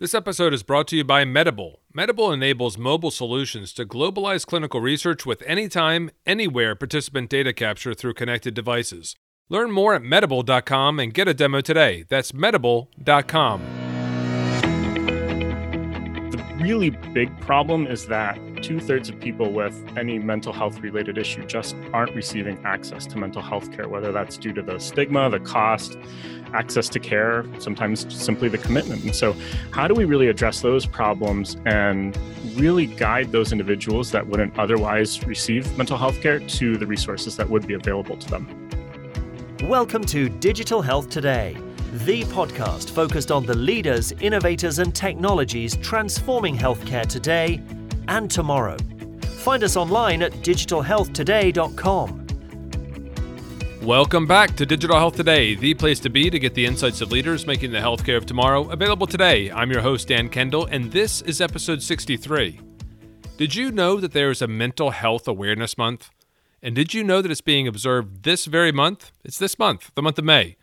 [0.00, 1.78] This episode is brought to you by Medable.
[1.92, 8.14] Medable enables mobile solutions to globalize clinical research with anytime, anywhere participant data capture through
[8.14, 9.16] connected devices.
[9.48, 12.04] Learn more at medable.com and get a demo today.
[12.08, 13.87] That's medable.com.
[16.58, 21.46] Really big problem is that two thirds of people with any mental health related issue
[21.46, 25.38] just aren't receiving access to mental health care, whether that's due to the stigma, the
[25.38, 25.96] cost,
[26.54, 29.04] access to care, sometimes simply the commitment.
[29.04, 29.36] And so,
[29.70, 32.18] how do we really address those problems and
[32.56, 37.48] really guide those individuals that wouldn't otherwise receive mental health care to the resources that
[37.48, 38.68] would be available to them?
[39.62, 41.56] Welcome to Digital Health Today,
[41.92, 47.62] the podcast focused on the leaders, innovators, and technologies transforming healthcare today
[48.08, 48.76] and tomorrow.
[49.38, 52.26] Find us online at digitalhealthtoday.com.
[53.82, 57.10] Welcome back to Digital Health Today, the place to be to get the insights of
[57.10, 59.50] leaders making the healthcare of tomorrow available today.
[59.50, 62.60] I'm your host, Dan Kendall, and this is episode 63.
[63.38, 66.10] Did you know that there is a Mental Health Awareness Month?
[66.62, 69.12] And did you know that it's being observed this very month?
[69.24, 70.56] It's this month, the month of May.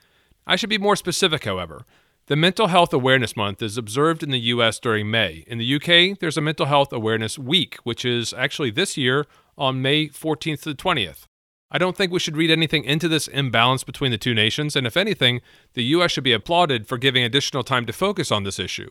[0.48, 1.86] I should be more specific, however.
[2.28, 5.44] The Mental Health Awareness Month is observed in the US during May.
[5.48, 9.26] In the UK, there's a Mental Health Awareness Week, which is actually this year
[9.58, 11.26] on May 14th to the 20th.
[11.72, 14.88] I don't think we should read anything into this imbalance between the two nations, and
[14.88, 15.42] if anything,
[15.74, 18.90] the US should be applauded for giving additional time to focus on this issue.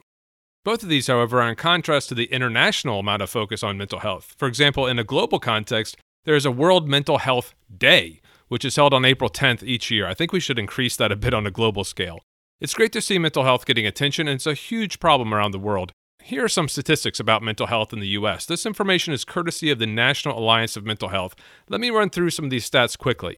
[0.65, 4.01] Both of these, however, are in contrast to the international amount of focus on mental
[4.01, 4.35] health.
[4.39, 8.77] For example, in a global context, there is a World Mental Health Day, which is
[8.77, 10.07] held on April 10th each year.
[10.07, 12.21] I think we should increase that a bit on a global scale.
[12.61, 15.59] It's great to see mental health getting attention, and it's a huge problem around the
[15.59, 15.93] world.
[16.23, 18.47] Here are some statistics about mental health in the US.
[18.47, 21.35] This information is courtesy of the National Alliance of Mental Health.
[21.69, 23.37] Let me run through some of these stats quickly.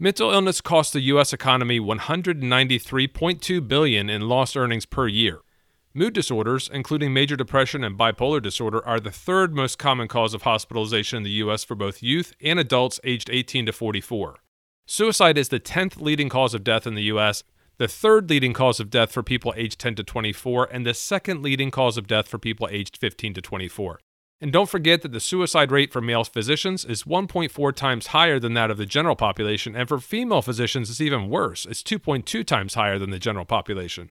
[0.00, 5.42] Mental illness costs the US economy 193.2 billion in lost earnings per year.
[5.94, 10.42] Mood disorders, including major depression and bipolar disorder, are the third most common cause of
[10.42, 14.38] hospitalization in the US for both youth and adults aged 18 to 44.
[14.86, 17.42] Suicide is the 10th leading cause of death in the US
[17.76, 21.42] the third leading cause of death for people aged 10 to 24, and the second
[21.42, 23.98] leading cause of death for people aged 15 to 24.
[24.40, 28.54] And don't forget that the suicide rate for male physicians is 1.4 times higher than
[28.54, 31.66] that of the general population, and for female physicians, it's even worse.
[31.66, 34.08] It's 2.2 times higher than the general population.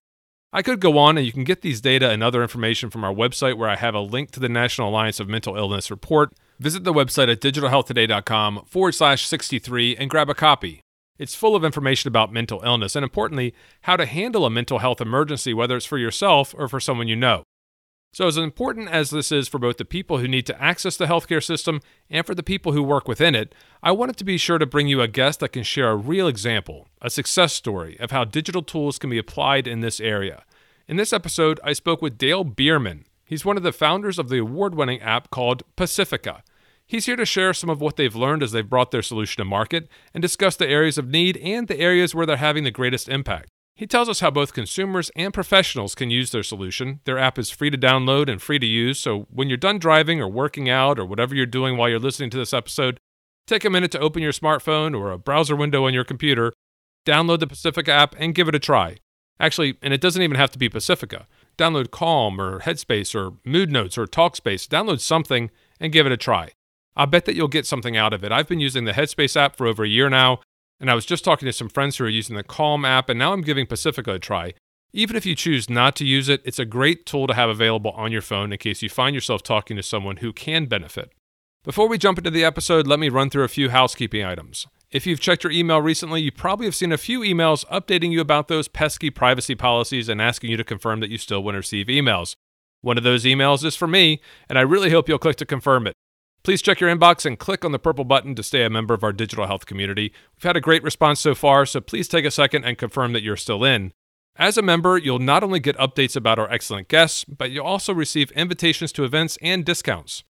[0.52, 3.14] I could go on, and you can get these data and other information from our
[3.14, 6.34] website, where I have a link to the National Alliance of Mental Illness report.
[6.63, 10.79] Visit the website at digitalhealthtoday.com forward slash 63 and grab a copy.
[11.19, 15.01] It's full of information about mental illness and, importantly, how to handle a mental health
[15.01, 17.44] emergency, whether it's for yourself or for someone you know.
[18.13, 21.06] So, as important as this is for both the people who need to access the
[21.06, 24.57] healthcare system and for the people who work within it, I wanted to be sure
[24.57, 28.12] to bring you a guest that can share a real example, a success story of
[28.12, 30.45] how digital tools can be applied in this area.
[30.88, 33.03] In this episode, I spoke with Dale Beermann.
[33.25, 36.41] He's one of the founders of the award winning app called Pacifica.
[36.94, 39.46] He's here to share some of what they've learned as they've brought their solution to
[39.46, 43.09] market and discuss the areas of need and the areas where they're having the greatest
[43.09, 43.50] impact.
[43.76, 47.00] He tells us how both consumers and professionals can use their solution.
[47.06, 50.22] Their app is free to download and free to use, so when you're done driving
[50.22, 53.00] or working out or whatever you're doing while you're listening to this episode,
[53.48, 56.54] take a minute to open your smartphone or a browser window on your computer,
[57.08, 58.98] download the Pacifica app, and give it a try.
[59.40, 61.25] Actually, and it doesn't even have to be Pacifica.
[61.58, 64.68] Download Calm or Headspace or Mood Notes or Talkspace.
[64.68, 65.50] Download something
[65.80, 66.52] and give it a try.
[66.96, 68.31] I bet that you'll get something out of it.
[68.31, 70.42] I've been using the Headspace app for over a year now,
[70.80, 73.18] and I was just talking to some friends who are using the Calm app, and
[73.18, 74.54] now I'm giving Pacifica a try.
[74.92, 77.92] Even if you choose not to use it, it's a great tool to have available
[77.92, 81.12] on your phone in case you find yourself talking to someone who can benefit.
[81.64, 84.68] Before we jump into the episode, let me run through a few housekeeping items.
[84.92, 88.22] If you've checked your email recently, you probably have seen a few emails updating you
[88.22, 91.60] about those pesky privacy policies and asking you to confirm that you still want to
[91.60, 92.36] receive emails.
[92.81, 95.88] One of those emails is for me, and I really hope you'll click to confirm
[95.88, 95.94] it.
[96.44, 99.02] Please check your inbox and click on the purple button to stay a member of
[99.02, 100.12] our digital health community.
[100.36, 103.24] We've had a great response so far, so please take a second and confirm that
[103.24, 103.94] you're still in.
[104.36, 107.94] As a member, you'll not only get updates about our excellent guests, but you'll also
[107.94, 110.25] receive invitations to events and discounts.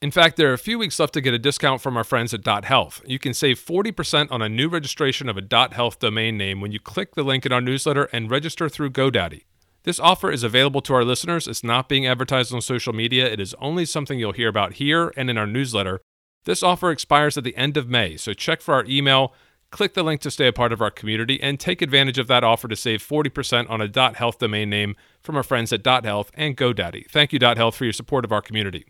[0.00, 2.32] In fact, there are a few weeks left to get a discount from our friends
[2.32, 3.02] at Dot Health.
[3.04, 6.72] You can save 40% on a new registration of a Dot Health domain name when
[6.72, 9.42] you click the link in our newsletter and register through GoDaddy.
[9.84, 11.46] This offer is available to our listeners.
[11.46, 13.26] It's not being advertised on social media.
[13.26, 16.00] It is only something you'll hear about here and in our newsletter.
[16.44, 19.34] This offer expires at the end of May, so check for our email,
[19.70, 22.44] click the link to stay a part of our community, and take advantage of that
[22.44, 26.56] offer to save 40% on a .health domain name from our friends at .health and
[26.56, 27.10] GoDaddy.
[27.10, 28.86] Thank you .health for your support of our community.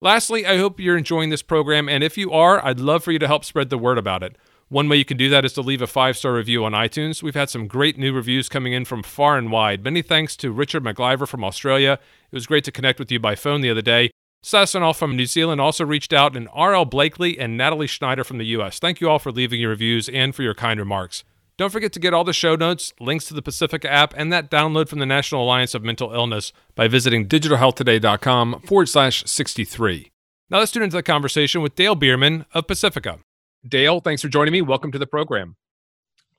[0.00, 3.20] Lastly, I hope you're enjoying this program, and if you are, I'd love for you
[3.20, 4.36] to help spread the word about it.
[4.72, 7.22] One way you can do that is to leave a five star review on iTunes.
[7.22, 9.84] We've had some great new reviews coming in from far and wide.
[9.84, 11.98] Many thanks to Richard McGlyver from Australia.
[12.30, 14.10] It was great to connect with you by phone the other day.
[14.42, 16.86] Sassanal from New Zealand also reached out, and R.L.
[16.86, 18.78] Blakely and Natalie Schneider from the U.S.
[18.78, 21.22] Thank you all for leaving your reviews and for your kind remarks.
[21.58, 24.50] Don't forget to get all the show notes, links to the Pacifica app, and that
[24.50, 30.10] download from the National Alliance of Mental Illness by visiting digitalhealthtoday.com forward slash 63.
[30.48, 33.18] Now let's tune into the conversation with Dale Beermann of Pacifica.
[33.66, 34.62] Dale, thanks for joining me.
[34.62, 35.56] Welcome to the program.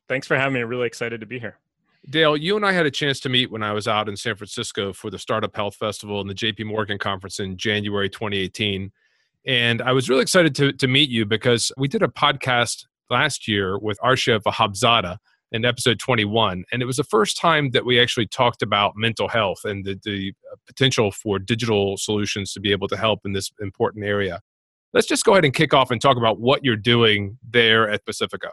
[0.10, 0.62] Thanks for having me.
[0.62, 1.58] Really excited to be here.
[2.10, 4.36] Dale, you and I had a chance to meet when I was out in San
[4.36, 8.92] Francisco for the Startup Health Festival and the JP Morgan conference in January 2018.
[9.46, 13.48] And I was really excited to, to meet you because we did a podcast last
[13.48, 15.18] year with Arshya Vahabzadeh
[15.54, 16.66] in episode 21.
[16.74, 19.98] And it was the first time that we actually talked about mental health and the,
[20.04, 20.34] the
[20.68, 24.42] potential for digital solutions to be able to help in this important area.
[24.94, 28.06] Let's just go ahead and kick off and talk about what you're doing there at
[28.06, 28.52] Pacifica.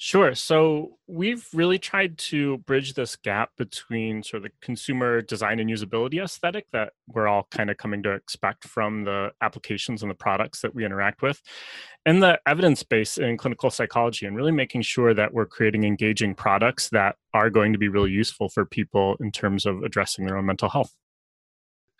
[0.00, 0.32] Sure.
[0.32, 5.68] So we've really tried to bridge this gap between sort of the consumer design and
[5.68, 10.14] usability aesthetic that we're all kind of coming to expect from the applications and the
[10.14, 11.42] products that we interact with,
[12.06, 16.32] and the evidence base in clinical psychology, and really making sure that we're creating engaging
[16.32, 20.38] products that are going to be really useful for people in terms of addressing their
[20.38, 20.94] own mental health.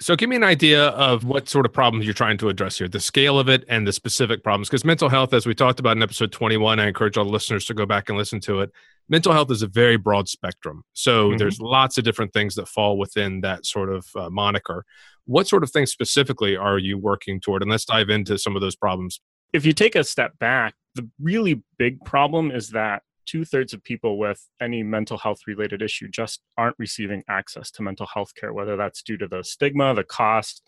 [0.01, 2.87] So, give me an idea of what sort of problems you're trying to address here,
[2.87, 4.69] the scale of it, and the specific problems.
[4.69, 7.65] Because mental health, as we talked about in episode 21, I encourage all the listeners
[7.67, 8.71] to go back and listen to it.
[9.09, 10.85] Mental health is a very broad spectrum.
[10.93, 11.39] So, mm-hmm.
[11.39, 14.85] there's lots of different things that fall within that sort of uh, moniker.
[15.25, 17.63] What sort of things specifically are you working toward?
[17.63, 19.21] And let's dive into some of those problems.
[19.53, 23.85] If you take a step back, the really big problem is that two thirds of
[23.85, 28.53] people with any mental health related issue just aren't receiving access to mental health care,
[28.53, 30.63] whether that's due to the stigma, the cost,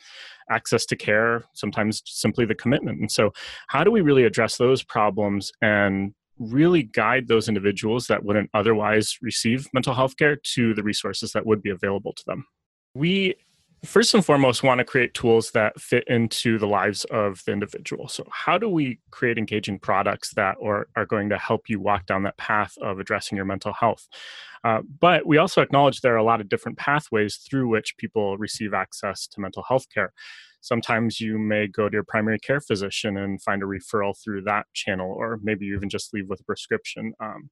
[0.50, 3.00] access to care, sometimes simply the commitment.
[3.00, 3.32] And so,
[3.68, 9.16] how do we really address those problems and really guide those individuals that wouldn't otherwise
[9.22, 12.46] receive mental health care to the resources that would be available to them?
[12.94, 13.36] We
[13.84, 18.08] first and foremost want to create tools that fit into the lives of the individual.
[18.08, 22.06] So how do we create engaging products that are, are going to help you walk
[22.06, 24.06] down that path of addressing your mental health?
[24.62, 28.36] Uh, but we also acknowledge there are a lot of different pathways through which people
[28.36, 30.12] receive access to mental health care
[30.60, 34.66] sometimes you may go to your primary care physician and find a referral through that
[34.74, 37.12] channel, or maybe you even just leave with a prescription.
[37.20, 37.50] Um,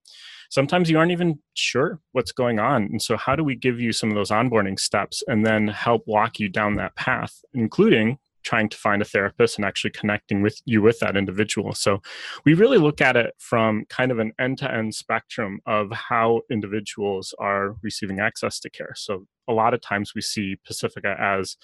[0.50, 2.84] sometimes you aren't even sure what's going on.
[2.84, 6.05] And so, how do we give you some of those onboarding steps and then help
[6.06, 8.19] walk you down that path, including
[8.49, 11.75] trying to find a therapist and actually connecting with you with that individual.
[11.75, 12.00] So
[12.47, 17.77] we really look at it from kind of an end-to-end spectrum of how individuals are
[17.83, 18.95] receiving access to care.
[18.97, 21.59] So a lot of times we see Pacifica as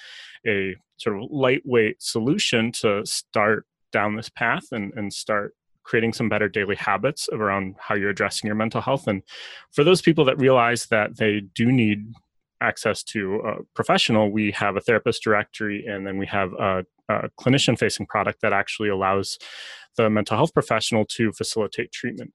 [0.47, 5.55] a sort of lightweight solution to start down this path and, and start
[5.85, 9.07] creating some better daily habits around how you're addressing your mental health.
[9.07, 9.23] And
[9.73, 12.13] for those people that realize that they do need
[12.65, 17.29] access to a professional, we have a therapist directory and then we have a, a
[17.41, 19.39] clinician facing product that actually allows
[19.97, 22.33] the mental health professional to facilitate treatment.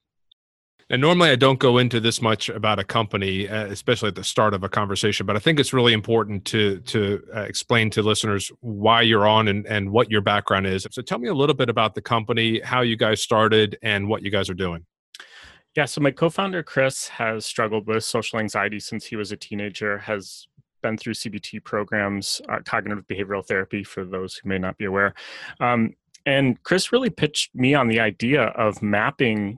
[0.92, 4.24] And normally I don't go into this much about a company, uh, especially at the
[4.24, 8.02] start of a conversation, but I think it's really important to to uh, explain to
[8.02, 10.88] listeners why you're on and, and what your background is.
[10.90, 14.24] So tell me a little bit about the company, how you guys started, and what
[14.24, 14.86] you guys are doing.
[15.80, 19.98] Yeah, so my co-founder Chris has struggled with social anxiety since he was a teenager,
[20.00, 20.46] has
[20.84, 25.14] been through CBT programs, uh, cognitive behavioral therapy for those who may not be aware.
[25.62, 25.94] Um,
[26.26, 29.58] and Chris really pitched me on the idea of mapping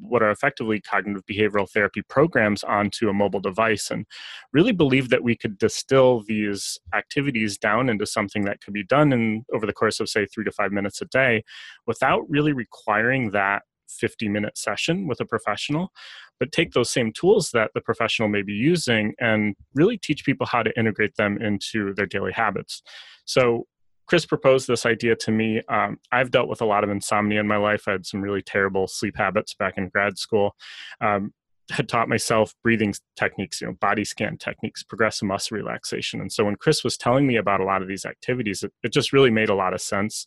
[0.00, 4.06] what are effectively cognitive behavioral therapy programs onto a mobile device and
[4.52, 9.12] really believed that we could distill these activities down into something that could be done
[9.12, 11.42] in over the course of say 3 to 5 minutes a day
[11.88, 15.92] without really requiring that 50 minute session with a professional
[16.38, 20.46] but take those same tools that the professional may be using and really teach people
[20.46, 22.82] how to integrate them into their daily habits
[23.24, 23.66] so
[24.06, 25.60] Chris proposed this idea to me.
[25.68, 27.88] Um, I've dealt with a lot of insomnia in my life.
[27.88, 30.54] I had some really terrible sleep habits back in grad school.
[31.00, 31.32] Um,
[31.70, 36.20] had taught myself breathing techniques, you know, body scan techniques, progressive muscle relaxation.
[36.20, 38.92] And so when Chris was telling me about a lot of these activities, it, it
[38.92, 40.26] just really made a lot of sense.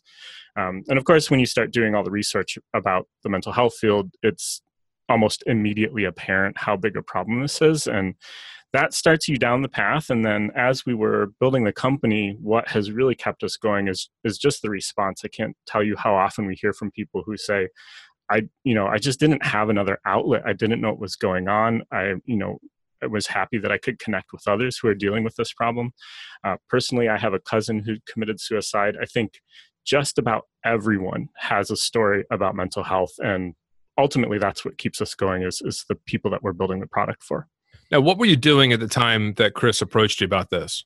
[0.56, 3.74] Um, and of course, when you start doing all the research about the mental health
[3.74, 4.60] field, it's
[5.08, 7.86] almost immediately apparent how big a problem this is.
[7.86, 8.14] And
[8.72, 12.68] that starts you down the path and then as we were building the company what
[12.68, 16.14] has really kept us going is is just the response i can't tell you how
[16.14, 17.68] often we hear from people who say
[18.30, 21.48] i you know i just didn't have another outlet i didn't know what was going
[21.48, 22.58] on i you know
[23.02, 25.92] I was happy that I could connect with others who are dealing with this problem.
[26.44, 28.96] Uh, personally, I have a cousin who committed suicide.
[29.00, 29.40] I think
[29.86, 33.54] just about everyone has a story about mental health and
[33.98, 37.22] ultimately that's what keeps us going is, is the people that we're building the product
[37.22, 37.48] for.
[37.90, 40.84] Now, what were you doing at the time that Chris approached you about this?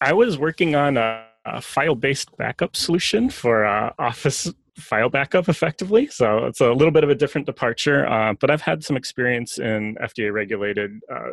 [0.00, 6.06] I was working on a, a file-based backup solution for uh, Office file backup effectively.
[6.08, 9.58] So it's a little bit of a different departure, uh, but I've had some experience
[9.58, 11.30] in FDA regulated uh,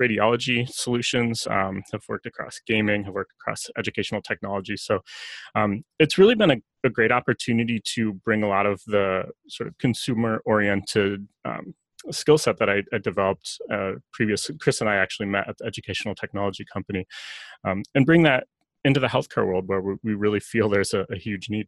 [0.00, 4.76] radiology solutions, um, have worked across gaming, have worked across educational technology.
[4.76, 5.00] So
[5.54, 9.68] um, it's really been a, a, great opportunity to bring a lot of the sort
[9.68, 11.74] of consumer oriented um,
[12.10, 14.50] skill set that I, I developed uh, previous.
[14.58, 17.06] Chris and I actually met at the educational technology company
[17.64, 18.46] um, and bring that
[18.84, 21.66] into the healthcare world where we really feel there's a, a huge need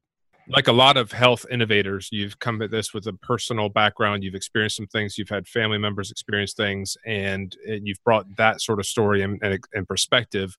[0.49, 4.25] like a lot of health innovators, you've come at this with a personal background.
[4.25, 5.17] You've experienced some things.
[5.17, 9.39] You've had family members experience things, and, and you've brought that sort of story and,
[9.43, 10.57] and, and perspective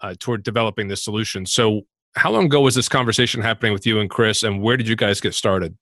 [0.00, 1.46] uh, toward developing this solution.
[1.46, 1.82] So,
[2.14, 4.96] how long ago was this conversation happening with you and Chris, and where did you
[4.96, 5.76] guys get started?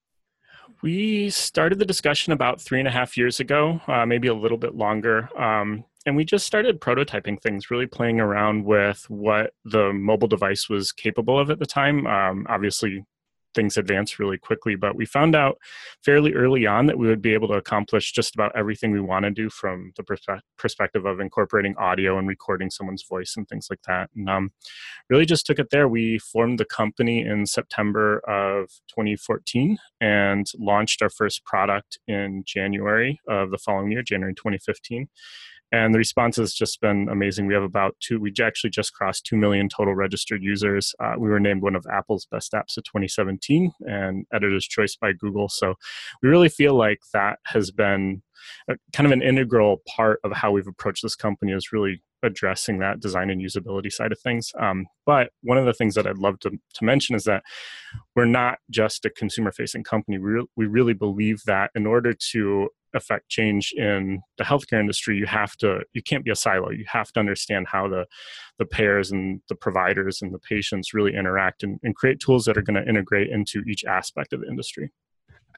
[0.82, 4.56] We started the discussion about three and a half years ago, uh, maybe a little
[4.56, 5.28] bit longer.
[5.36, 10.68] Um, and we just started prototyping things, really playing around with what the mobile device
[10.68, 12.06] was capable of at the time.
[12.06, 13.04] Um, obviously,
[13.54, 14.74] things advance really quickly.
[14.74, 15.58] But we found out
[16.04, 19.24] fairly early on that we would be able to accomplish just about everything we want
[19.24, 23.68] to do from the perspe- perspective of incorporating audio and recording someone's voice and things
[23.70, 24.10] like that.
[24.14, 24.52] And um,
[25.08, 25.88] really just took it there.
[25.88, 33.20] We formed the company in September of 2014 and launched our first product in January
[33.28, 35.08] of the following year, January 2015
[35.72, 37.46] and the response has just been amazing.
[37.46, 38.18] We have about two.
[38.18, 40.94] We actually just crossed two million total registered users.
[40.98, 45.12] Uh, we were named one of Apple's best apps of 2017 and Editor's Choice by
[45.12, 45.48] Google.
[45.48, 45.74] So
[46.22, 48.22] we really feel like that has been
[48.68, 51.52] a, kind of an integral part of how we've approached this company.
[51.52, 54.52] Is really addressing that design and usability side of things.
[54.58, 57.42] Um, but one of the things that I'd love to, to mention is that
[58.14, 60.18] we're not just a consumer facing company.
[60.18, 65.16] We, re- we really believe that in order to affect change in the healthcare industry
[65.16, 68.04] you have to you can't be a silo you have to understand how the
[68.58, 72.56] the payers and the providers and the patients really interact and, and create tools that
[72.56, 74.90] are going to integrate into each aspect of the industry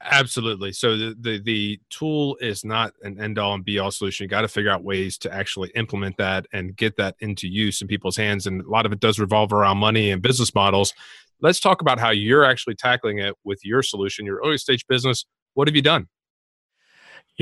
[0.05, 0.73] absolutely.
[0.73, 4.25] So the, the the tool is not an end all and be all solution.
[4.25, 7.81] You got to figure out ways to actually implement that and get that into use
[7.81, 10.95] in people's hands and a lot of it does revolve around money and business models.
[11.41, 15.25] Let's talk about how you're actually tackling it with your solution your early stage business.
[15.55, 16.09] What have you done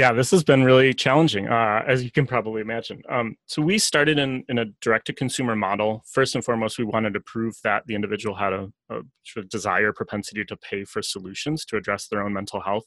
[0.00, 3.02] yeah, this has been really challenging, uh, as you can probably imagine.
[3.11, 6.02] Um, so we started in, in a direct-to-consumer model.
[6.11, 9.50] First and foremost, we wanted to prove that the individual had a, a sort of
[9.50, 12.85] desire, propensity to pay for solutions to address their own mental health.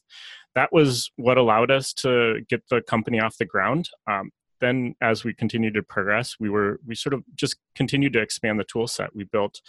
[0.55, 3.89] That was what allowed us to get the company off the ground.
[4.09, 8.21] Um, then as we continued to progress we were we sort of just continued to
[8.21, 9.59] expand the tool set we built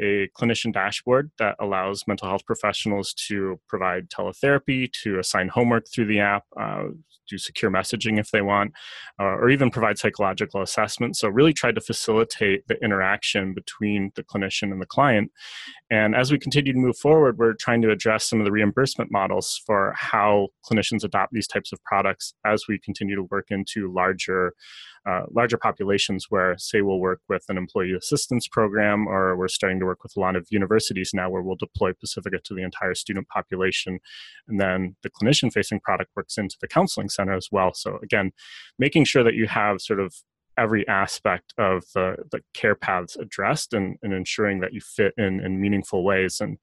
[0.00, 6.06] a clinician dashboard that allows mental health professionals to provide teletherapy, to assign homework through
[6.06, 6.84] the app, uh,
[7.28, 8.72] do secure messaging if they want,
[9.20, 11.16] uh, or even provide psychological assessment.
[11.16, 15.30] So, really tried to facilitate the interaction between the clinician and the client.
[15.90, 19.10] And as we continue to move forward, we're trying to address some of the reimbursement
[19.12, 23.92] models for how clinicians adopt these types of products as we continue to work into
[23.92, 24.54] larger
[25.08, 29.80] uh, larger populations where, say, we'll work with an employee assistance program, or we're starting
[29.80, 32.94] to work with a lot of universities now where we'll deploy Pacifica to the entire
[32.94, 33.98] student population.
[34.48, 37.72] And then the clinician facing product works into the counseling center as well.
[37.74, 38.32] So, again,
[38.78, 40.14] making sure that you have sort of
[40.58, 45.40] every aspect of the, the care paths addressed and, and ensuring that you fit in
[45.40, 46.40] in meaningful ways.
[46.40, 46.58] And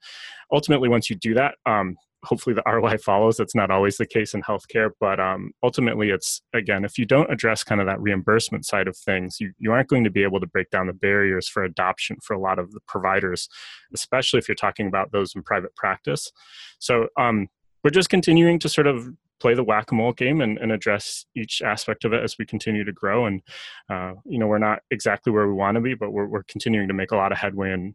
[0.52, 1.96] ultimately, once you do that, um,
[2.28, 3.38] hopefully the ROI follows.
[3.38, 7.32] That's not always the case in healthcare, but um, ultimately, it's again, if you don't
[7.32, 10.40] address kind of that reimbursement side of things, you, you aren't going to be able
[10.40, 13.48] to break down the barriers for adoption for a lot of the providers,
[13.94, 16.32] especially if you're talking about those in private practice.
[16.80, 17.48] So um,
[17.84, 22.06] we're just continuing to sort of play the whack-a-mole game and, and, address each aspect
[22.06, 23.42] of it as we continue to grow and
[23.90, 26.88] uh, you know we're not exactly where we want to be but we're, we're continuing
[26.88, 27.94] to make a lot of headway in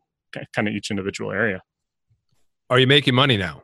[0.54, 1.60] kind of each individual area
[2.70, 3.62] are you making money now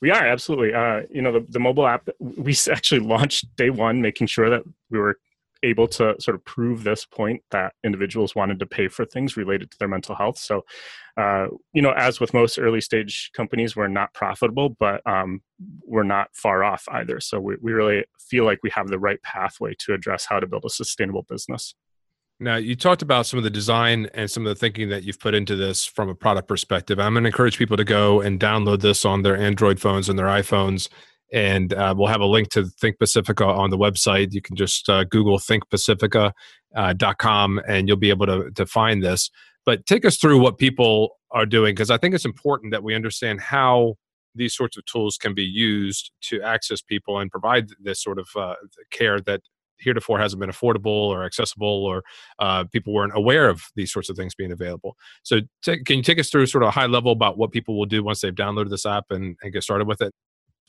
[0.00, 0.74] we are absolutely.
[0.74, 4.62] Uh, you know, the, the mobile app we actually launched day one, making sure that
[4.90, 5.18] we were
[5.64, 9.70] able to sort of prove this point that individuals wanted to pay for things related
[9.70, 10.38] to their mental health.
[10.38, 10.64] So,
[11.16, 15.40] uh, you know, as with most early stage companies, we're not profitable, but um,
[15.86, 17.18] we're not far off either.
[17.20, 20.46] So we, we really feel like we have the right pathway to address how to
[20.46, 21.74] build a sustainable business.
[22.40, 25.20] Now, you talked about some of the design and some of the thinking that you've
[25.20, 26.98] put into this from a product perspective.
[26.98, 30.18] I'm going to encourage people to go and download this on their Android phones and
[30.18, 30.88] their iPhones.
[31.32, 34.32] And uh, we'll have a link to Think Pacifica on the website.
[34.32, 39.30] You can just uh, Google thinkpacifica.com uh, and you'll be able to, to find this.
[39.64, 42.94] But take us through what people are doing because I think it's important that we
[42.94, 43.94] understand how
[44.34, 48.28] these sorts of tools can be used to access people and provide this sort of
[48.36, 48.54] uh,
[48.90, 49.40] care that
[49.84, 52.02] heretofore hasn't been affordable or accessible or
[52.38, 56.02] uh, people weren't aware of these sorts of things being available so t- can you
[56.02, 58.34] take us through sort of a high level about what people will do once they've
[58.34, 60.12] downloaded this app and, and get started with it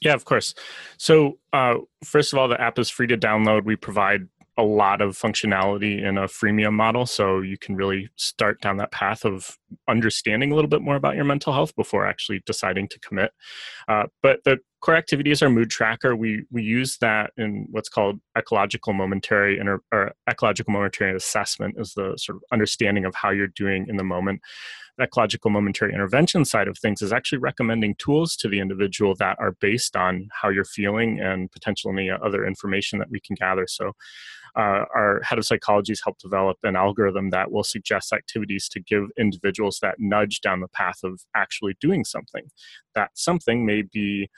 [0.01, 0.53] yeah of course
[0.97, 5.01] so uh, first of all the app is free to download we provide a lot
[5.01, 7.05] of functionality in a freemium model.
[7.05, 9.57] So you can really start down that path of
[9.87, 13.31] understanding a little bit more about your mental health before actually deciding to commit.
[13.87, 16.15] Uh, but the core activity is our mood tracker.
[16.15, 21.93] We we use that in what's called ecological momentary inter, or ecological momentary assessment is
[21.93, 24.41] the sort of understanding of how you're doing in the moment
[25.01, 29.51] ecological momentary intervention side of things is actually recommending tools to the individual that are
[29.59, 33.65] based on how you're feeling and potentially other information that we can gather.
[33.67, 33.93] So,
[34.55, 38.79] uh, our head of psychology has helped develop an algorithm that will suggest activities to
[38.79, 42.43] give individuals that nudge down the path of actually doing something.
[42.93, 44.29] That something may be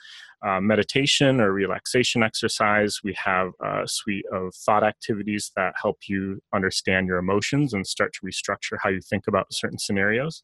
[0.46, 3.00] uh, meditation or relaxation exercise.
[3.02, 8.12] We have a suite of thought activities that help you understand your emotions and start
[8.14, 10.42] to restructure how you think about certain scenarios.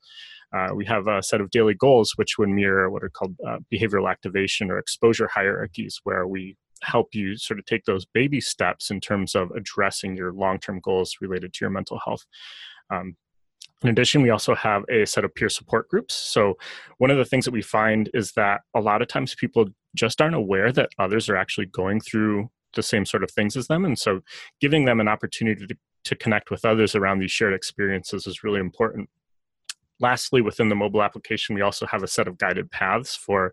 [0.55, 3.59] Uh, we have a set of daily goals which would mirror what are called uh,
[3.73, 8.91] behavioral activation or exposure hierarchies, where we help you sort of take those baby steps
[8.91, 12.25] in terms of addressing your long term goals related to your mental health.
[12.91, 13.17] Um,
[13.83, 16.15] in addition, we also have a set of peer support groups.
[16.15, 16.55] So,
[16.99, 20.21] one of the things that we find is that a lot of times people just
[20.21, 23.85] aren't aware that others are actually going through the same sort of things as them.
[23.85, 24.21] And so,
[24.61, 28.61] giving them an opportunity to, to connect with others around these shared experiences is really
[28.61, 29.09] important.
[30.01, 33.53] Lastly, within the mobile application, we also have a set of guided paths for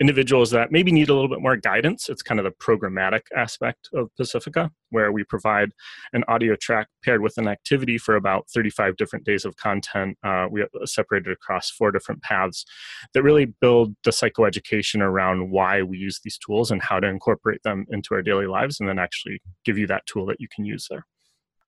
[0.00, 2.08] individuals that maybe need a little bit more guidance.
[2.08, 5.70] It's kind of the programmatic aspect of Pacifica, where we provide
[6.12, 10.18] an audio track paired with an activity for about 35 different days of content.
[10.24, 12.64] Uh, we have separated across four different paths
[13.12, 17.62] that really build the psychoeducation around why we use these tools and how to incorporate
[17.62, 20.64] them into our daily lives, and then actually give you that tool that you can
[20.64, 21.06] use there.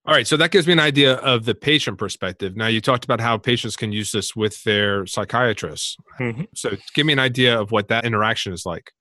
[0.07, 2.57] All right, so that gives me an idea of the patient perspective.
[2.57, 5.97] Now, you talked about how patients can use this with their psychiatrists.
[6.21, 6.43] Mm-hmm.
[6.55, 8.93] So, give me an idea of what that interaction is like.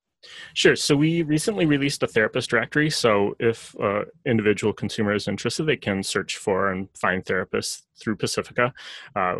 [0.55, 0.75] Sure.
[0.75, 2.89] So, we recently released a therapist directory.
[2.89, 8.15] So, if an individual consumer is interested, they can search for and find therapists through
[8.15, 8.73] Pacifica.
[9.15, 9.35] Uh,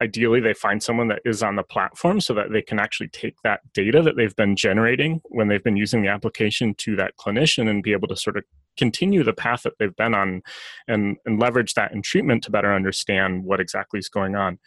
[0.00, 3.34] ideally they find someone that is on the platform so that they can actually take
[3.42, 7.68] that data that they've been generating when they've been using the application to that clinician
[7.68, 8.44] and be able to sort of
[8.76, 10.42] continue the path that they've been on
[10.88, 14.58] and, and leverage that in treatment to better understand what exactly is going on.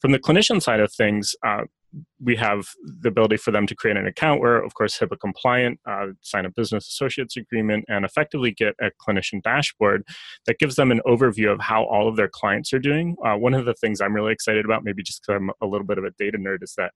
[0.00, 1.62] From the clinician side of things, uh,
[2.20, 5.78] we have the ability for them to create an account where, of course, HIPAA compliant,
[5.88, 10.02] uh, sign a business associates agreement, and effectively get a clinician dashboard
[10.46, 13.16] that gives them an overview of how all of their clients are doing.
[13.24, 15.86] Uh, one of the things I'm really excited about, maybe just because I'm a little
[15.86, 16.92] bit of a data nerd, is that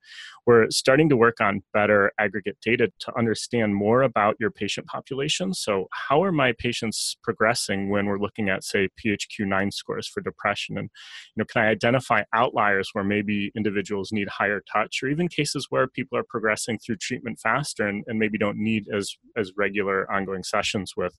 [0.47, 5.55] we're starting to work on better aggregate data to understand more about your patient population.
[5.55, 10.79] So, how are my patients progressing when we're looking at, say, PHQ-9 scores for depression?
[10.79, 10.91] And
[11.37, 15.67] you know, can I identify outliers where maybe individuals need higher touch or even cases
[15.71, 20.11] where people are progressing through treatment faster and, and maybe don't need as as regular
[20.13, 21.17] ongoing sessions with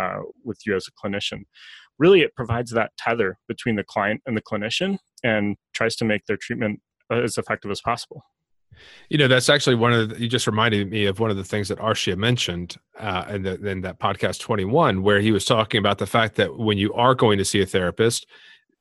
[0.00, 1.42] uh, with you as a clinician.
[1.98, 6.26] Really it provides that tether between the client and the clinician and tries to make
[6.26, 8.22] their treatment as effective as possible.
[9.08, 11.44] You know, that's actually one of the, you just reminded me of one of the
[11.44, 15.78] things that Arshya mentioned uh, in, the, in that podcast 21, where he was talking
[15.78, 18.26] about the fact that when you are going to see a therapist,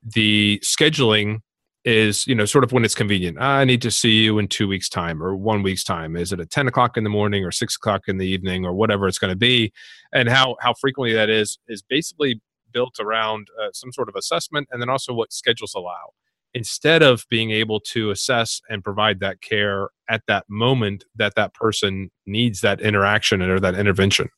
[0.04, 1.40] the scheduling
[1.86, 3.40] is you know sort of when it's convenient.
[3.40, 6.16] I need to see you in two weeks time or one week's time.
[6.16, 8.74] Is it at 10 o'clock in the morning or 6 o'clock in the evening or
[8.74, 9.72] whatever it's going to be?
[10.12, 12.42] And how how frequently that is is basically
[12.74, 16.10] built around uh, some sort of assessment and then also what schedules allow.
[16.54, 21.54] Instead of being able to assess and provide that care at that moment that that
[21.54, 24.30] person needs that interaction or that intervention.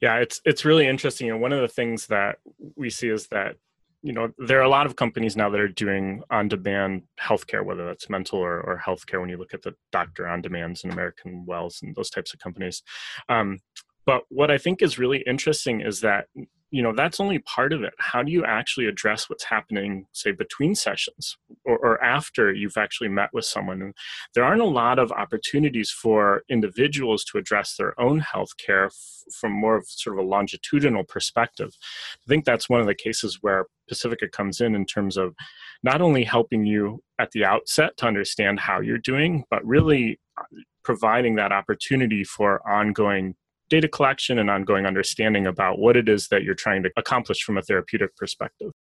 [0.00, 2.38] Yeah it's it's really interesting and one of the things that
[2.76, 3.56] we see is that
[4.02, 7.84] you know there are a lot of companies now that are doing on-demand healthcare whether
[7.86, 11.44] that's mental or, or healthcare when you look at the doctor on demands and american
[11.46, 12.82] wells and those types of companies.
[13.28, 13.58] Um,
[14.06, 16.26] but what i think is really interesting is that
[16.70, 17.94] you know that's only part of it.
[17.98, 23.08] How do you actually address what's happening say between sessions or, or, after you've actually
[23.08, 23.80] met with someone?
[23.80, 23.94] And
[24.34, 29.24] there aren't a lot of opportunities for individuals to address their own health care f-
[29.32, 31.74] from more of sort of a longitudinal perspective.
[32.14, 35.34] I think that's one of the cases where pacifica comes in in terms of
[35.82, 40.42] not only helping you at the outset to understand how you're doing but really uh,
[40.84, 43.34] providing that opportunity for ongoing
[43.68, 47.58] data collection and ongoing understanding about what it is that you're trying to accomplish from
[47.58, 48.72] a therapeutic perspective.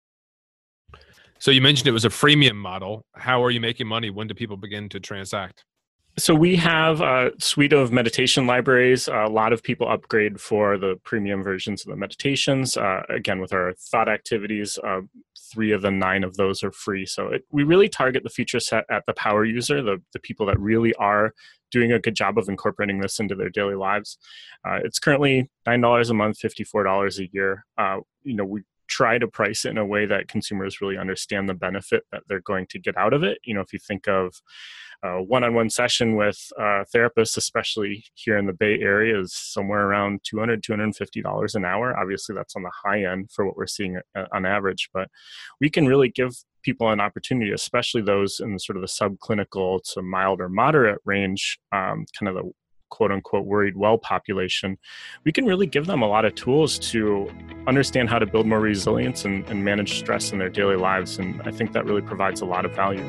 [1.39, 3.05] So you mentioned it was a freemium model.
[3.13, 4.09] How are you making money?
[4.09, 5.63] When do people begin to transact?
[6.19, 9.07] So we have a suite of meditation libraries.
[9.07, 12.75] A lot of people upgrade for the premium versions of the meditations.
[12.75, 15.01] Uh, again, with our thought activities, uh,
[15.53, 17.05] three of the nine of those are free.
[17.05, 20.47] So it, we really target the feature set at the power user, the, the people
[20.47, 21.35] that really are
[21.69, 24.17] doing a good job of incorporating this into their daily lives.
[24.67, 27.63] Uh, it's currently $9 a month, $54 a year.
[27.77, 31.47] Uh, you know, we try to price it in a way that consumers really understand
[31.47, 33.39] the benefit that they're going to get out of it.
[33.43, 34.33] You know, if you think of
[35.03, 40.21] a one-on-one session with a therapist, especially here in the Bay Area, is somewhere around
[40.23, 41.97] 200 $250 an hour.
[41.97, 45.09] Obviously, that's on the high end for what we're seeing uh, on average, but
[45.61, 50.01] we can really give people an opportunity, especially those in sort of the subclinical to
[50.01, 52.51] mild or moderate range, um, kind of the
[52.89, 54.77] quote unquote worried well population,
[55.23, 57.29] we can really give them a lot of tools to
[57.67, 61.17] understand how to build more resilience and, and, manage stress in their daily lives.
[61.17, 63.03] And I think that really provides a lot of value.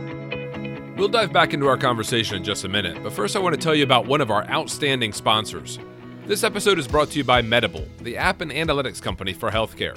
[0.97, 3.61] We'll dive back into our conversation in just a minute, but first I want to
[3.61, 5.79] tell you about one of our outstanding sponsors.
[6.27, 9.97] This episode is brought to you by Medable, the app and analytics company for healthcare.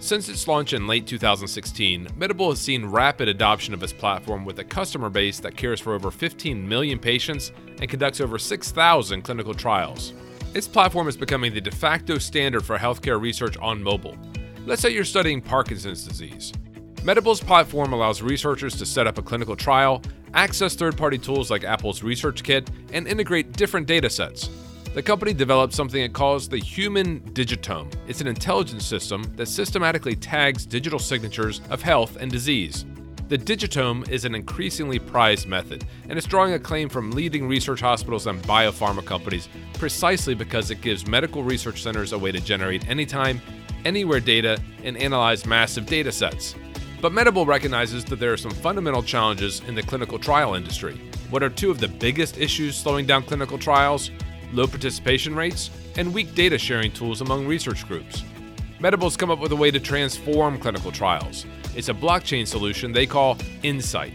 [0.00, 4.60] Since its launch in late 2016, Medable has seen rapid adoption of its platform with
[4.60, 9.54] a customer base that cares for over 15 million patients and conducts over 6,000 clinical
[9.54, 10.12] trials.
[10.54, 14.16] Its platform is becoming the de facto standard for healthcare research on mobile.
[14.66, 16.52] Let's say you're studying Parkinson's disease.
[17.02, 20.00] Medable's platform allows researchers to set up a clinical trial,
[20.32, 24.48] access third party tools like Apple's Research Kit, and integrate different data sets.
[24.98, 27.88] The company developed something it calls the Human Digitome.
[28.08, 32.84] It's an intelligence system that systematically tags digital signatures of health and disease.
[33.28, 38.26] The digitome is an increasingly prized method, and it's drawing acclaim from leading research hospitals
[38.26, 43.40] and biopharma companies precisely because it gives medical research centers a way to generate anytime,
[43.84, 46.56] anywhere data and analyze massive data sets.
[47.00, 51.00] But Medable recognizes that there are some fundamental challenges in the clinical trial industry.
[51.30, 54.10] What are two of the biggest issues slowing down clinical trials?
[54.52, 58.24] Low participation rates, and weak data sharing tools among research groups.
[58.78, 61.46] Medable's come up with a way to transform clinical trials.
[61.74, 64.12] It's a blockchain solution they call Insight.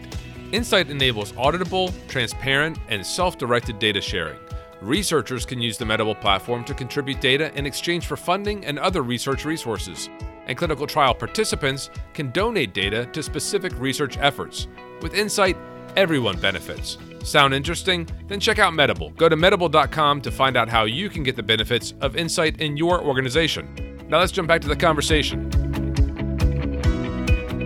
[0.54, 4.39] Insight enables auditable, transparent, and self directed data sharing.
[4.82, 9.02] Researchers can use the Medable platform to contribute data in exchange for funding and other
[9.02, 10.10] research resources.
[10.46, 14.67] And clinical trial participants can donate data to specific research efforts.
[15.02, 15.58] With Insight,
[15.96, 16.98] everyone benefits.
[17.24, 18.08] Sound interesting?
[18.28, 19.16] Then check out Medable.
[19.16, 22.78] Go to medable.com to find out how you can get the benefits of insight in
[22.78, 24.06] your organization.
[24.10, 25.50] Now let's jump back to the conversation.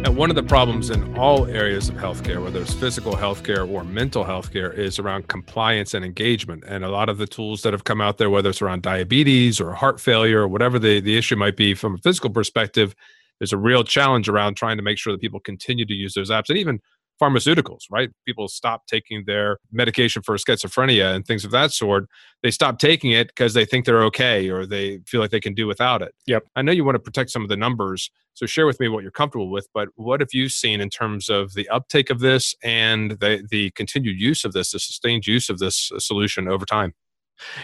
[0.06, 3.84] And one of the problems in all areas of healthcare, whether it's physical healthcare or
[3.84, 6.64] mental healthcare, is around compliance and engagement.
[6.66, 9.60] And a lot of the tools that have come out there, whether it's around diabetes
[9.60, 12.96] or heart failure or whatever the, the issue might be from a physical perspective,
[13.40, 16.30] there's a real challenge around trying to make sure that people continue to use those
[16.30, 16.80] apps and even
[17.22, 18.10] pharmaceuticals, right?
[18.26, 22.06] People stop taking their medication for schizophrenia and things of that sort.
[22.44, 25.54] They stop taking it because they think they're okay or they feel like they can
[25.54, 26.14] do without it.
[26.28, 26.44] Yep.
[26.56, 28.10] I know you want to protect some of the numbers.
[28.34, 31.28] So share with me what you're comfortable with, but what have you seen in terms
[31.28, 35.50] of the uptake of this and the, the continued use of this, the sustained use
[35.50, 36.94] of this uh, solution over time?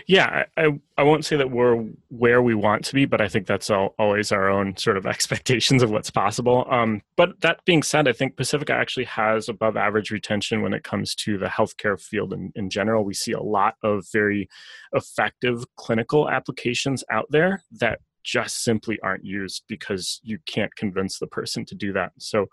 [0.07, 1.75] Yeah, I, I won't say that we're
[2.09, 5.05] where we want to be, but I think that's all, always our own sort of
[5.07, 6.65] expectations of what's possible.
[6.69, 10.83] Um, but that being said, I think Pacifica actually has above average retention when it
[10.83, 13.03] comes to the healthcare field in, in general.
[13.03, 14.49] We see a lot of very
[14.93, 21.27] effective clinical applications out there that just simply aren't used because you can't convince the
[21.27, 22.11] person to do that.
[22.19, 22.47] So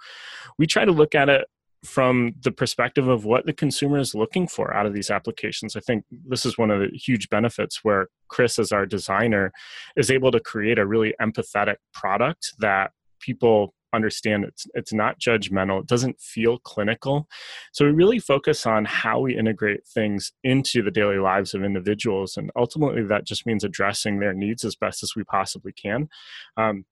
[0.59, 1.47] we try to look at it
[1.85, 5.77] from the perspective of what the consumer is looking for out of these applications.
[5.77, 9.53] I think this is one of the huge benefits where Chris, as our designer,
[9.97, 15.81] is able to create a really empathetic product that people understand it's it's not judgmental
[15.81, 17.29] it doesn't feel clinical
[17.73, 22.37] so we really focus on how we integrate things into the daily lives of individuals
[22.37, 26.09] and ultimately that just means addressing their needs as best as we possibly can
[26.57, 26.85] um,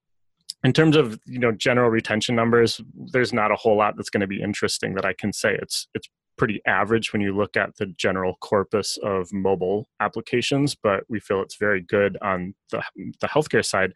[0.63, 4.21] in terms of you know general retention numbers there's not a whole lot that's going
[4.21, 7.75] to be interesting that i can say it's it's pretty average when you look at
[7.77, 12.81] the general corpus of mobile applications but we feel it's very good on the,
[13.19, 13.93] the healthcare side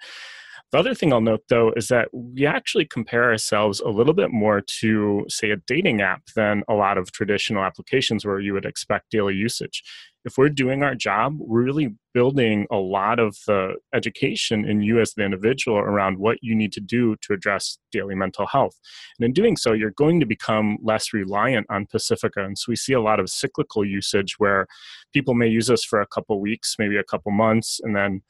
[0.74, 4.32] the other thing I'll note though is that we actually compare ourselves a little bit
[4.32, 8.66] more to, say, a dating app than a lot of traditional applications where you would
[8.66, 9.84] expect daily usage.
[10.26, 15.00] If we're doing our job, we're really building a lot of the education in you
[15.00, 18.80] as the individual around what you need to do to address daily mental health.
[19.18, 22.44] And in doing so, you're going to become less reliant on Pacifica.
[22.44, 24.68] And so we see a lot of cyclical usage where
[25.14, 28.22] people may use us for a couple weeks, maybe a couple months, and then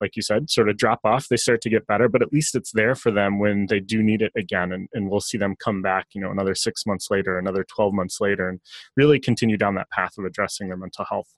[0.00, 1.28] like you said, sort of drop off.
[1.28, 4.02] They start to get better, but at least it's there for them when they do
[4.02, 4.72] need it again.
[4.72, 7.92] And, and we'll see them come back, you know, another six months later, another 12
[7.92, 8.60] months later, and
[8.96, 11.34] really continue down that path of addressing their mental health.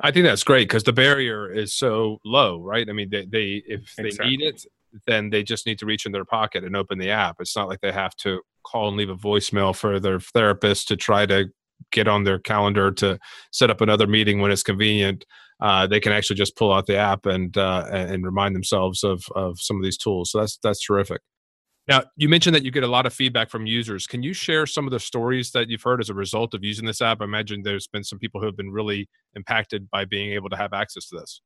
[0.00, 2.88] I think that's great because the barrier is so low, right?
[2.88, 4.36] I mean, they, they if they exactly.
[4.36, 4.64] need it,
[5.06, 7.36] then they just need to reach in their pocket and open the app.
[7.40, 10.96] It's not like they have to call and leave a voicemail for their therapist to
[10.96, 11.46] try to
[11.92, 13.18] get on their calendar to
[13.52, 15.24] set up another meeting when it's convenient.
[15.60, 19.24] Uh, they can actually just pull out the app and uh, and remind themselves of
[19.34, 20.30] of some of these tools.
[20.32, 21.20] So that's that's terrific.
[21.86, 24.06] Now, you mentioned that you get a lot of feedback from users.
[24.06, 26.86] Can you share some of the stories that you've heard as a result of using
[26.86, 27.20] this app?
[27.20, 30.56] I imagine there's been some people who have been really impacted by being able to
[30.56, 31.42] have access to this.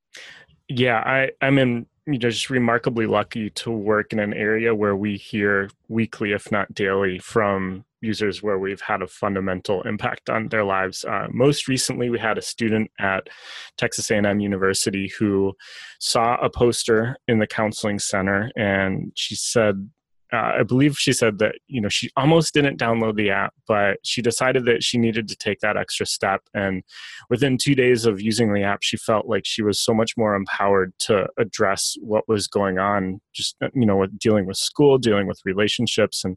[0.68, 4.96] Yeah, I, I'm in you know just remarkably lucky to work in an area where
[4.96, 10.48] we hear weekly, if not daily, from users where we've had a fundamental impact on
[10.48, 11.04] their lives.
[11.04, 13.28] Uh, most recently, we had a student at
[13.76, 15.52] Texas A&M University who
[15.98, 19.90] saw a poster in the counseling center, and she said
[20.32, 23.98] uh, I believe she said that you know she almost didn't download the app, but
[24.04, 26.42] she decided that she needed to take that extra step.
[26.54, 26.82] And
[27.30, 30.34] within two days of using the app, she felt like she was so much more
[30.34, 34.98] empowered to address what was going on, just uh, you know, with dealing with school,
[34.98, 36.36] dealing with relationships, and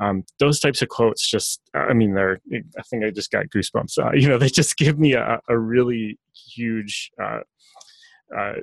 [0.00, 1.28] um, those types of quotes.
[1.28, 2.40] Just, I mean, they're.
[2.78, 3.98] I think I just got goosebumps.
[3.98, 6.18] Uh, you know, they just give me a, a really
[6.54, 7.10] huge.
[7.22, 7.40] Uh,
[8.36, 8.54] uh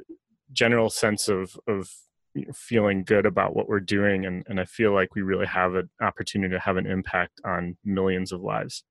[0.52, 1.90] general sense of of
[2.54, 5.90] feeling good about what we're doing and, and i feel like we really have an
[6.02, 8.84] opportunity to have an impact on millions of lives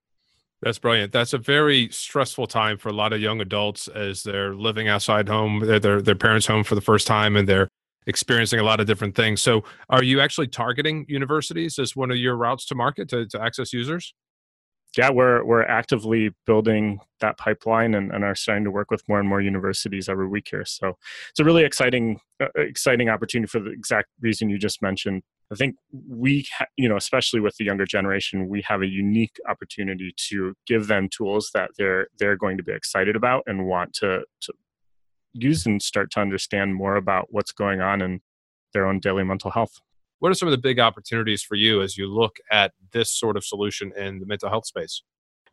[0.63, 1.11] that's brilliant.
[1.11, 5.29] That's a very stressful time for a lot of young adults as they're living outside
[5.29, 7.69] home, their their parents' home for the first time, and they're
[8.07, 9.41] experiencing a lot of different things.
[9.43, 13.43] So, are you actually targeting universities as one of your routes to market to, to
[13.43, 14.15] access users?
[14.97, 19.19] Yeah, we're we're actively building that pipeline and, and are starting to work with more
[19.19, 20.65] and more universities every week here.
[20.65, 20.99] So
[21.31, 25.23] it's a really exciting uh, exciting opportunity for the exact reason you just mentioned.
[25.51, 25.77] I think
[26.09, 30.87] we, you know, especially with the younger generation, we have a unique opportunity to give
[30.87, 34.53] them tools that they're they're going to be excited about and want to to
[35.33, 38.21] use and start to understand more about what's going on in
[38.75, 39.81] their own daily mental health
[40.23, 43.37] what are some of the big opportunities for you as you look at this sort
[43.37, 45.03] of solution in the mental health space?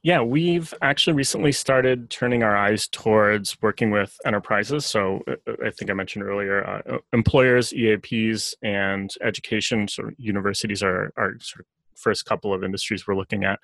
[0.03, 4.85] Yeah, we've actually recently started turning our eyes towards working with enterprises.
[4.85, 9.87] So uh, uh, I think I mentioned earlier, uh, uh employers, EAPs, and education.
[9.87, 13.59] So universities are our sort of first couple of industries we're looking at.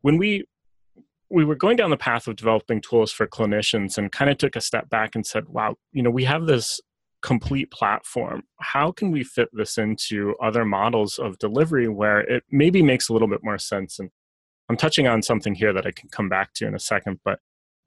[0.00, 0.44] When we
[1.30, 4.56] we were going down the path of developing tools for clinicians and kind of took
[4.56, 6.80] a step back and said, wow, you know, we have this
[7.22, 8.42] complete platform.
[8.60, 13.12] How can we fit this into other models of delivery where it maybe makes a
[13.12, 13.98] little bit more sense?
[13.98, 14.10] And
[14.68, 17.38] I'm touching on something here that I can come back to in a second, but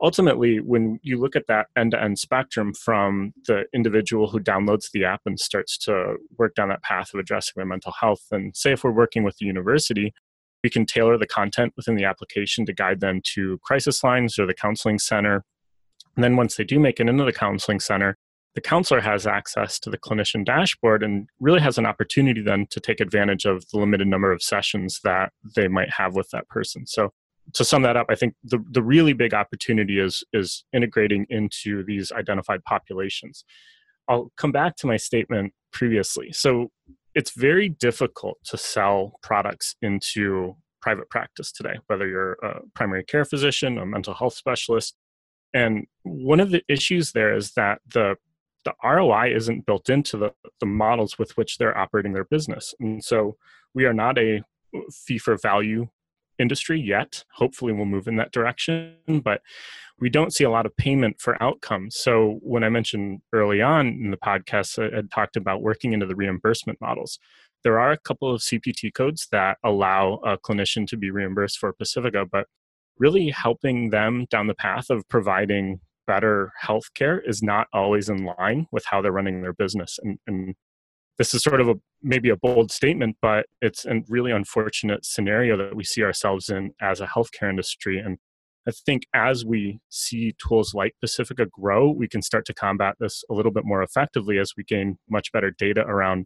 [0.02, 4.92] ultimately, when you look at that end to end spectrum from the individual who downloads
[4.92, 8.56] the app and starts to work down that path of addressing their mental health, and
[8.56, 10.14] say if we're working with the university,
[10.64, 14.46] we can tailor the content within the application to guide them to crisis lines or
[14.46, 15.44] the counseling center.
[16.16, 18.18] And then once they do make it into the counseling center,
[18.56, 22.80] the counselor has access to the clinician dashboard and really has an opportunity then to
[22.80, 26.88] take advantage of the limited number of sessions that they might have with that person.
[26.88, 27.12] So
[27.54, 31.84] to sum that up, I think the, the really big opportunity is is integrating into
[31.84, 33.44] these identified populations.
[34.08, 36.32] I'll come back to my statement previously.
[36.32, 36.72] So
[37.14, 43.26] it's very difficult to sell products into private practice today, whether you're a primary care
[43.26, 44.96] physician, a mental health specialist.
[45.54, 48.16] And one of the issues there is that the
[48.66, 52.74] the ROI isn't built into the, the models with which they're operating their business.
[52.80, 53.38] And so
[53.74, 54.42] we are not a
[54.76, 55.88] uh, fee for value
[56.40, 57.24] industry yet.
[57.34, 59.42] Hopefully, we'll move in that direction, but
[60.00, 61.96] we don't see a lot of payment for outcomes.
[61.96, 66.06] So, when I mentioned early on in the podcast, I had talked about working into
[66.06, 67.20] the reimbursement models.
[67.64, 71.74] There are a couple of CPT codes that allow a clinician to be reimbursed for
[71.74, 72.48] Pacifica, but
[72.98, 78.68] really helping them down the path of providing better healthcare is not always in line
[78.72, 80.00] with how they're running their business.
[80.02, 80.56] And, and
[81.18, 85.58] this is sort of a maybe a bold statement, but it's a really unfortunate scenario
[85.58, 88.00] that we see ourselves in as a healthcare industry.
[88.00, 88.18] And
[88.68, 93.24] I think as we see tools like Pacifica grow, we can start to combat this
[93.30, 96.26] a little bit more effectively as we gain much better data around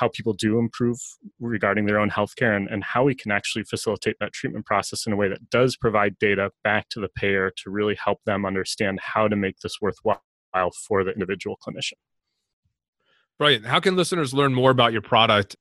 [0.00, 0.98] how people do improve
[1.40, 5.12] regarding their own healthcare and, and how we can actually facilitate that treatment process in
[5.12, 8.98] a way that does provide data back to the payer to really help them understand
[9.02, 10.22] how to make this worthwhile
[10.88, 11.98] for the individual clinician.
[13.38, 13.66] Brilliant.
[13.66, 15.54] How can listeners learn more about your product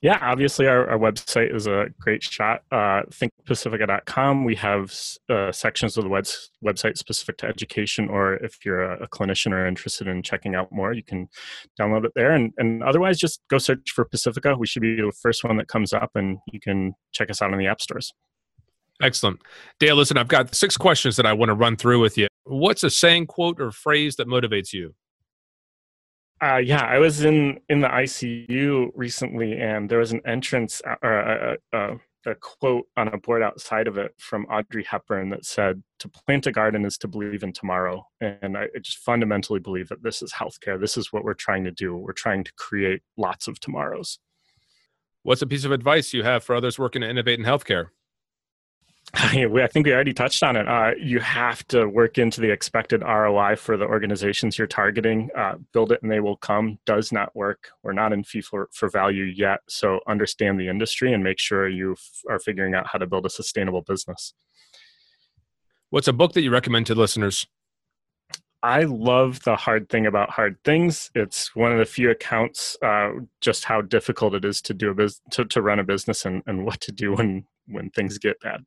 [0.00, 2.62] yeah, obviously our, our website is a great shot.
[2.70, 4.44] Uh, thinkpacifica.com.
[4.44, 4.94] We have
[5.28, 6.26] uh, sections of the web-
[6.64, 10.70] website specific to education, or if you're a, a, clinician or interested in checking out
[10.70, 11.28] more, you can
[11.80, 12.32] download it there.
[12.32, 14.56] And, and otherwise, just go search for Pacifica.
[14.56, 17.52] We should be the first one that comes up, and you can check us out
[17.52, 18.12] in the app stores.
[19.02, 19.40] Excellent.
[19.78, 22.28] Dale, listen, I've got six questions that I want to run through with you.
[22.44, 24.94] What's a saying, quote, or phrase that motivates you?
[26.42, 30.96] Uh, yeah, I was in in the ICU recently, and there was an entrance uh,
[31.02, 31.96] or a, a,
[32.26, 36.46] a, quote on a board outside of it from Audrey Hepburn that said, "To plant
[36.46, 40.32] a garden is to believe in tomorrow." And I just fundamentally believe that this is
[40.32, 40.78] healthcare.
[40.78, 41.96] This is what we're trying to do.
[41.96, 44.18] We're trying to create lots of tomorrows.
[45.22, 47.88] What's a piece of advice you have for others working to innovate in healthcare?
[49.18, 50.68] I think we already touched on it.
[50.68, 55.30] Uh, you have to work into the expected ROI for the organizations you're targeting.
[55.34, 57.70] Uh, build it and they will come does not work.
[57.82, 59.60] We're not in fee for, for value yet.
[59.68, 63.24] So understand the industry and make sure you f- are figuring out how to build
[63.24, 64.34] a sustainable business.
[65.88, 67.46] What's a book that you recommend to listeners?
[68.62, 71.10] I love the hard thing about hard things.
[71.14, 74.94] It's one of the few accounts uh, just how difficult it is to do a
[74.94, 78.38] business to, to run a business and, and what to do when when things get
[78.40, 78.64] bad.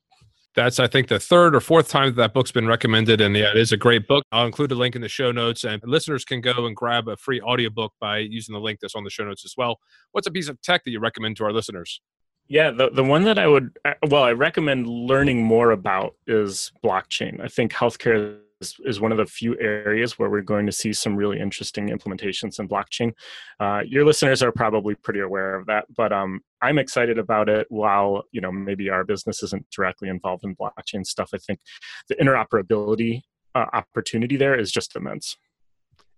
[0.56, 3.22] That's, I think, the third or fourth time that, that book's been recommended.
[3.22, 4.24] And yeah, it is a great book.
[4.32, 7.16] I'll include a link in the show notes, and listeners can go and grab a
[7.16, 9.80] free audiobook by using the link that's on the show notes as well.
[10.12, 12.02] What's a piece of tech that you recommend to our listeners?
[12.48, 16.72] Yeah, the, the one that I would, uh, well, I recommend learning more about is
[16.84, 17.40] blockchain.
[17.40, 20.94] I think healthcare is, is one of the few areas where we're going to see
[20.94, 23.14] some really interesting implementations in blockchain.
[23.60, 27.68] Uh, your listeners are probably pretty aware of that, but um, I'm excited about it.
[27.70, 31.60] While you know maybe our business isn't directly involved in blockchain stuff, I think
[32.08, 33.22] the interoperability
[33.56, 35.38] uh, opportunity there is just immense.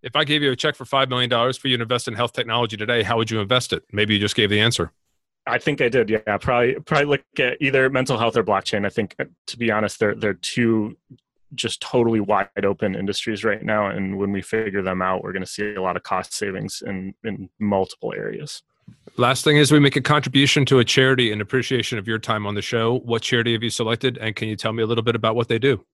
[0.04, 2.15] If I gave you a check for five million dollars for you to invest in
[2.15, 3.84] health technology today, how would you invest it?
[3.91, 4.91] Maybe you just gave the answer.
[5.47, 6.10] I think I did.
[6.10, 8.86] Yeah, probably probably look at either mental health or blockchain.
[8.86, 10.97] I think, uh, to be honest, they're they're two
[11.55, 15.43] just totally wide open industries right now and when we figure them out we're going
[15.43, 18.63] to see a lot of cost savings in in multiple areas.
[19.17, 22.45] Last thing is we make a contribution to a charity in appreciation of your time
[22.45, 22.99] on the show.
[22.99, 25.47] What charity have you selected and can you tell me a little bit about what
[25.47, 25.85] they do?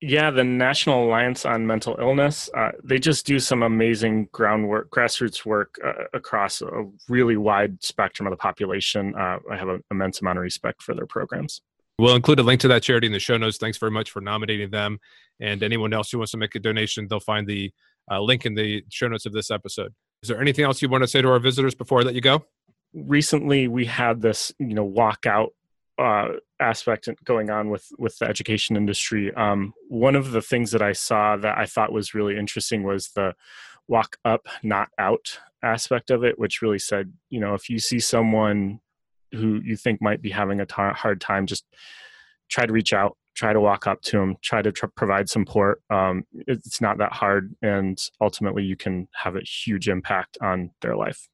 [0.00, 5.46] Yeah the national alliance on mental illness uh, they just do some amazing groundwork grassroots
[5.46, 9.14] work uh, across a really wide spectrum of the population.
[9.14, 11.62] Uh, i have an immense amount of respect for their programs
[11.98, 13.56] We'll include a link to that charity in the show notes.
[13.56, 14.98] Thanks very much for nominating them.
[15.40, 17.72] And anyone else who wants to make a donation, they'll find the
[18.10, 19.94] uh, link in the show notes of this episode.
[20.22, 22.20] Is there anything else you want to say to our visitors before I let you
[22.20, 22.44] go?
[22.94, 25.48] Recently, we had this, you know, walkout
[25.98, 26.28] uh,
[26.60, 29.32] aspect going on with with the education industry.
[29.34, 33.10] Um, one of the things that I saw that I thought was really interesting was
[33.10, 33.34] the
[33.86, 38.00] walk up, not out aspect of it, which really said, you know, if you see
[38.00, 38.80] someone
[39.34, 41.64] who you think might be having a hard time, just
[42.48, 45.82] try to reach out, try to walk up to them, try to tr- provide support.
[45.90, 50.96] Um, it's not that hard, and ultimately, you can have a huge impact on their
[50.96, 51.28] life.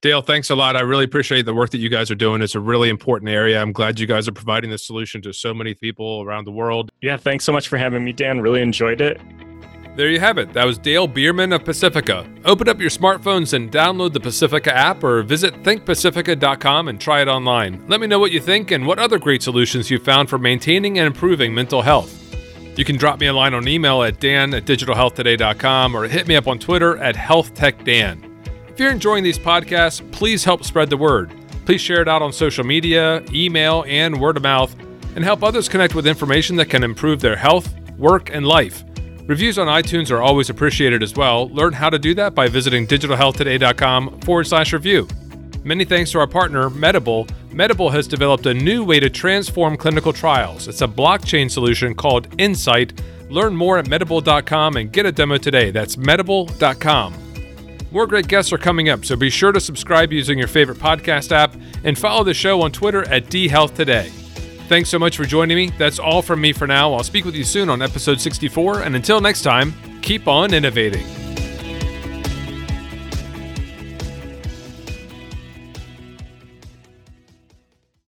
[0.00, 0.76] Dale, thanks a lot.
[0.76, 2.42] I really appreciate the work that you guys are doing.
[2.42, 3.60] It's a really important area.
[3.60, 6.90] I'm glad you guys are providing the solution to so many people around the world.
[7.00, 8.42] Yeah, thanks so much for having me, Dan.
[8.42, 9.18] Really enjoyed it.
[9.96, 10.52] There you have it.
[10.52, 12.28] That was Dale Beermann of Pacifica.
[12.44, 17.28] Open up your smartphones and download the Pacifica app or visit thinkpacifica.com and try it
[17.28, 17.84] online.
[17.86, 20.98] Let me know what you think and what other great solutions you found for maintaining
[20.98, 22.20] and improving mental health.
[22.76, 26.34] You can drop me a line on email at dan at digitalhealthtoday.com or hit me
[26.34, 28.48] up on Twitter at healthtechdan.
[28.68, 31.32] If you're enjoying these podcasts, please help spread the word.
[31.66, 34.74] Please share it out on social media, email, and word of mouth,
[35.14, 38.82] and help others connect with information that can improve their health, work, and life.
[39.26, 41.48] Reviews on iTunes are always appreciated as well.
[41.48, 45.08] Learn how to do that by visiting digitalhealthtoday.com forward slash review.
[45.64, 47.26] Many thanks to our partner, Medable.
[47.48, 50.68] Medable has developed a new way to transform clinical trials.
[50.68, 53.00] It's a blockchain solution called Insight.
[53.30, 55.70] Learn more at medable.com and get a demo today.
[55.70, 57.14] That's medable.com.
[57.90, 61.32] More great guests are coming up, so be sure to subscribe using your favorite podcast
[61.32, 64.23] app and follow the show on Twitter at dhealthtoday.
[64.68, 65.70] Thanks so much for joining me.
[65.78, 66.94] That's all from me for now.
[66.94, 71.23] I'll speak with you soon on episode 64, and until next time, keep on innovating.